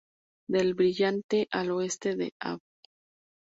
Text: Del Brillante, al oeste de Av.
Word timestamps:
Del 0.49 0.73
Brillante, 0.73 1.47
al 1.51 1.69
oeste 1.69 2.15
de 2.15 2.31
Av. 2.41 2.57